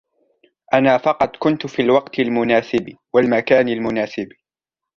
أنا 0.73 0.97
فقط 0.97 1.35
كنت 1.35 1.67
في 1.67 1.81
الوقت 1.81 2.19
المناسب 2.19 2.97
والمكان 3.13 3.69
المناسب. 3.69 4.27